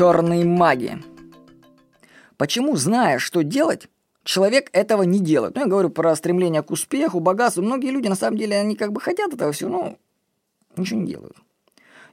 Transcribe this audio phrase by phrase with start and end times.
[0.00, 0.96] черные маги.
[2.38, 3.90] Почему, зная, что делать,
[4.24, 5.56] человек этого не делает?
[5.56, 7.62] Ну, я говорю про стремление к успеху, богатству.
[7.62, 9.98] Многие люди, на самом деле, они как бы хотят этого всего, но
[10.74, 11.36] ничего не делают.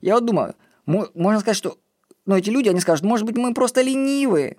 [0.01, 0.55] Я вот думаю,
[0.85, 1.77] можно сказать, что
[2.25, 4.57] ну, эти люди, они скажут, может быть, мы просто ленивые,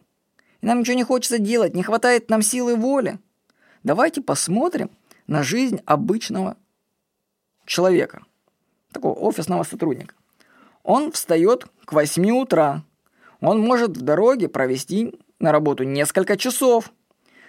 [0.62, 3.18] и нам ничего не хочется делать, не хватает нам силы воли.
[3.82, 4.90] Давайте посмотрим
[5.26, 6.56] на жизнь обычного
[7.66, 8.24] человека,
[8.90, 10.14] такого офисного сотрудника.
[10.82, 12.84] Он встает к 8 утра.
[13.40, 16.92] Он может в дороге провести на работу несколько часов.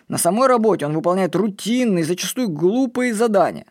[0.07, 3.65] На самой работе он выполняет рутинные, зачастую глупые задания.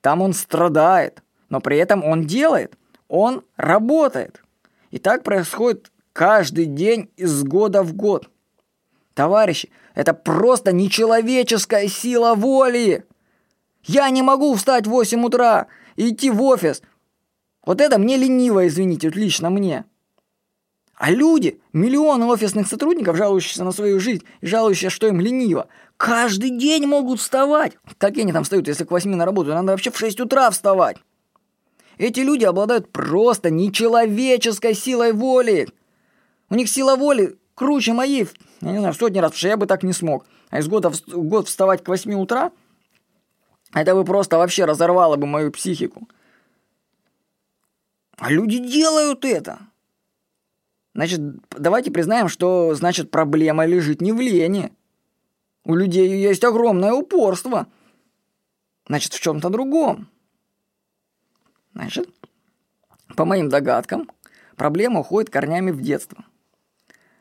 [0.00, 2.76] Там он страдает, но при этом он делает,
[3.08, 4.42] он работает.
[4.90, 8.28] И так происходит каждый день из года в год.
[9.14, 13.04] Товарищи, это просто нечеловеческая сила воли.
[13.84, 15.66] Я не могу встать в 8 утра
[15.96, 16.82] и идти в офис.
[17.64, 19.84] Вот это мне лениво, извините, лично мне.
[20.94, 26.50] А люди, миллионы офисных сотрудников, жалующиеся на свою жизнь и жалующиеся, что им лениво, каждый
[26.50, 27.72] день могут вставать.
[27.98, 29.50] Как они там встают, если к 8 на работу?
[29.50, 30.98] Надо вообще в 6 утра вставать.
[31.98, 35.68] Эти люди обладают просто нечеловеческой силой воли.
[36.50, 38.28] У них сила воли круче моей,
[38.60, 40.26] я не знаю, в сотни раз, потому что я бы так не смог.
[40.50, 42.52] А из года в год вставать к 8 утра,
[43.74, 46.08] это бы просто вообще разорвало бы мою психику.
[48.18, 49.58] А люди делают это.
[50.94, 54.72] Значит, давайте признаем, что, значит, проблема лежит не в лени.
[55.64, 57.66] У людей есть огромное упорство.
[58.86, 60.08] Значит, в чем-то другом.
[61.72, 62.10] Значит,
[63.16, 64.10] по моим догадкам,
[64.56, 66.24] проблема уходит корнями в детство.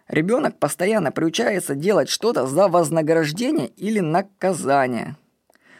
[0.07, 5.15] Ребенок постоянно приучается делать что-то за вознаграждение или наказание.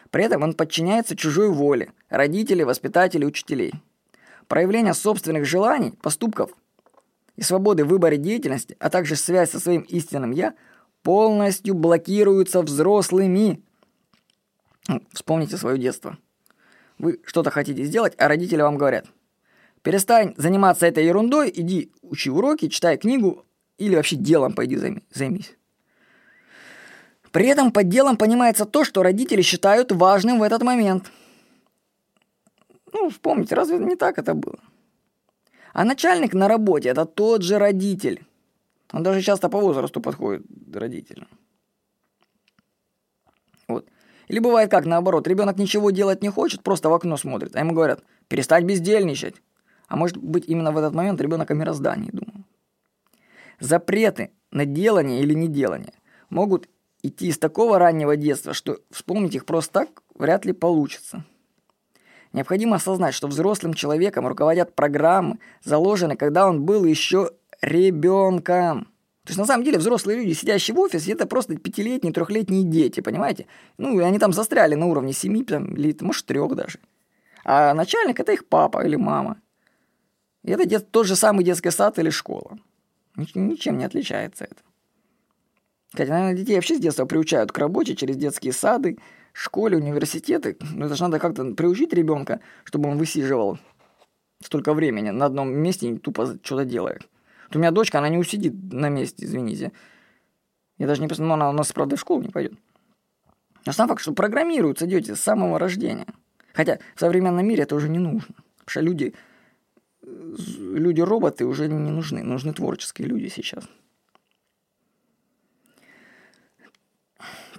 [0.10, 3.74] При этом он подчиняется чужой воле, родителей, воспитателей, учителей.
[4.48, 6.52] Проявление собственных желаний, поступков
[7.36, 10.54] и свободы в выборе деятельности, а также связь со своим истинным «я»
[11.04, 13.62] полностью блокируются взрослыми.
[14.88, 16.18] Ну, вспомните свое детство.
[16.98, 19.06] Вы что-то хотите сделать, а родители вам говорят
[19.82, 23.46] «Перестань заниматься этой ерундой, иди учи уроки, читай книгу,
[23.78, 24.78] или вообще делом пойди
[25.10, 25.56] займись.
[27.32, 31.12] При этом под делом понимается то, что родители считают важным в этот момент.
[32.94, 34.60] Ну, вспомните, разве не так это было?
[35.74, 38.26] А начальник на работе– это тот же родитель.
[38.92, 40.44] Он даже часто по возрасту подходит
[40.74, 41.28] родителям.
[43.68, 43.88] Вот.
[44.28, 47.74] Или бывает как, наоборот, ребенок ничего делать не хочет, просто в окно смотрит, а ему
[47.74, 49.42] говорят, перестать бездельничать.
[49.88, 52.46] А может быть, именно в этот момент ребенок о мироздании думал.
[53.60, 55.94] Запреты на делание или неделание
[56.30, 56.70] могут
[57.04, 61.26] идти из такого раннего детства, что вспомнить их просто так вряд ли получится.
[62.34, 67.32] Необходимо осознать, что взрослым человеком руководят программы, заложенные, когда он был еще
[67.62, 68.86] ребенком.
[69.24, 73.02] То есть на самом деле взрослые люди, сидящие в офисе, это просто пятилетние, трехлетние дети,
[73.02, 73.46] понимаете?
[73.78, 76.80] Ну, и они там застряли на уровне семи, там, или, может, трех даже.
[77.44, 79.38] А начальник– это их папа или мама.
[80.44, 82.58] И это дет, тот же самый детский сад или школа.
[83.16, 84.62] Ничем не отличается это.
[85.94, 88.98] Хотя, наверное, детей вообще с детства приучают к работе через детские сады,
[89.34, 90.58] школе, университеты.
[90.74, 93.60] Но это же надо как-то приучить ребенка, чтобы он высиживал
[94.44, 97.08] столько времени на одном месте и тупо что-то делает.
[97.48, 99.72] Вот у меня дочка, она не усидит на месте, извините.
[100.78, 102.54] Я даже не посмотрю, но она у нас, правда, в школу не пойдет.
[103.66, 106.08] Но сам факт, что программируются дети с самого рождения.
[106.54, 108.36] Хотя в современном мире это уже не нужно.
[108.58, 109.14] Потому что люди
[110.02, 113.68] люди-роботы уже не нужны, нужны творческие люди сейчас.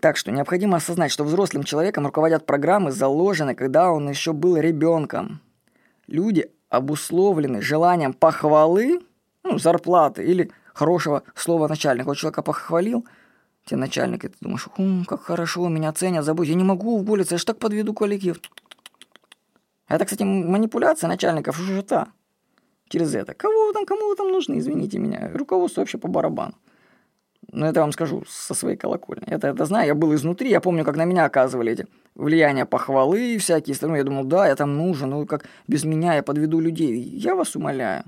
[0.03, 5.41] Так что необходимо осознать, что взрослым человеком руководят программы, заложенные, когда он еще был ребенком.
[6.09, 9.01] Люди обусловлены желанием похвалы,
[9.45, 12.07] ну, зарплаты или хорошего слова начальника.
[12.07, 13.07] Вот человека похвалил,
[13.65, 17.37] тебе начальник, и ты думаешь, Хм, как хорошо, меня ценят, забудь, я не могу уволиться,
[17.37, 18.41] я ж так подведу коллектив.
[19.87, 22.09] Это, кстати, манипуляция начальников уже та
[22.89, 23.34] через это.
[23.34, 25.31] Кого вы там, кому вы там нужны, извините меня.
[25.33, 26.55] Руководство вообще по барабану.
[27.53, 29.25] Но это я вам скажу со своей колокольни.
[29.28, 33.37] Я это знаю, я был изнутри, я помню, как на меня оказывали эти влияния похвалы
[33.39, 33.97] всякие страны.
[33.97, 36.99] Я думал, да, я там нужен, ну как без меня я подведу людей.
[36.99, 38.04] Я вас умоляю.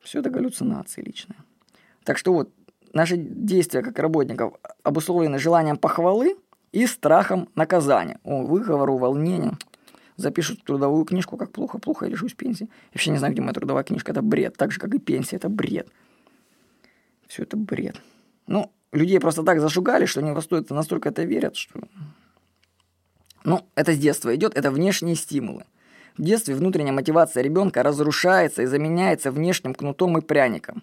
[0.00, 1.38] Все это галлюцинации личные.
[2.04, 2.50] Так что вот,
[2.92, 6.36] наши действия как работников обусловлены желанием похвалы
[6.72, 8.20] и страхом наказания.
[8.22, 9.56] О, выговору, волнению
[10.16, 12.64] запишут трудовую книжку, как плохо-плохо, я лишусь пенсии.
[12.64, 14.56] Я вообще не знаю, где моя трудовая книжка, это бред.
[14.56, 15.88] Так же, как и пенсия, это бред.
[17.26, 18.00] Все это бред.
[18.50, 21.80] Ну, людей просто так зашугали, что они стоит настолько это верят, что...
[23.44, 25.64] Ну, это с детства идет, это внешние стимулы.
[26.18, 30.82] В детстве внутренняя мотивация ребенка разрушается и заменяется внешним кнутом и пряником.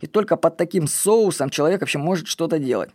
[0.00, 2.90] И только под таким соусом человек вообще может что-то делать.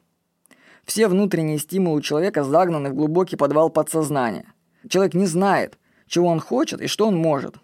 [0.85, 4.45] Все внутренние стимулы у человека загнаны в глубокий подвал подсознания.
[4.87, 5.77] Человек не знает,
[6.07, 7.55] чего он хочет и что он может.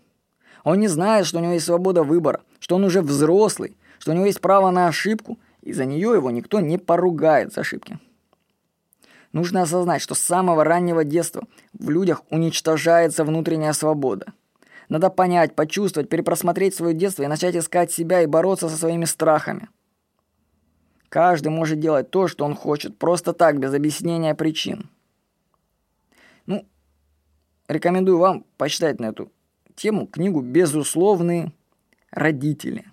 [0.66, 4.14] Он не знает, что у него есть свобода выбора, что он уже взрослый, что у
[4.14, 8.00] него есть право на ошибку, и за нее его никто не поругает за ошибки.
[9.32, 14.34] Нужно осознать, что с самого раннего детства в людях уничтожается внутренняя свобода.
[14.88, 19.70] Надо понять, почувствовать, перепросмотреть свое детство и начать искать себя и бороться со своими страхами.
[21.10, 24.90] Каждый может делать то, что он хочет, просто так, без объяснения причин.
[26.48, 26.66] Ну,
[27.68, 29.32] рекомендую вам почитать на эту
[29.76, 31.52] тему книгу «Безусловные
[32.12, 32.86] родители».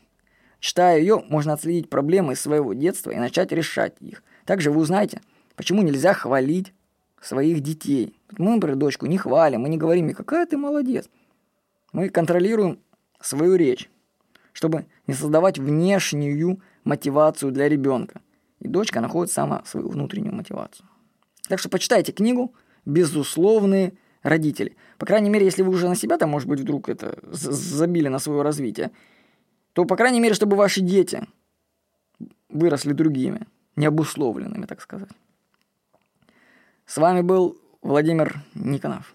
[0.67, 4.23] Читая ее, можно отследить проблемы своего детства и начать решать их.
[4.45, 5.21] Также вы узнаете–
[5.57, 6.73] Почему нельзя хвалить
[7.21, 8.15] своих детей?
[8.39, 11.09] Мы, например, дочку не хвалим, мы не говорим, какая ты молодец.
[11.93, 12.79] Мы контролируем
[13.21, 13.91] свою речь,
[14.53, 18.21] чтобы не создавать внешнюю мотивацию для ребенка.
[18.61, 20.87] И дочка находит сама свою внутреннюю мотивацию.
[21.49, 22.55] Так что почитайте книгу
[22.85, 24.77] «Безусловные родители».
[24.99, 28.19] По крайней мере, если вы уже на себя там, может быть, вдруг это забили на
[28.19, 28.91] свое развитие,
[29.77, 31.29] то, по крайней мере, чтобы ваши дети
[32.49, 33.47] выросли другими,
[33.77, 35.11] необусловленными, так сказать.
[36.87, 39.15] С вами был Владимир Никонов.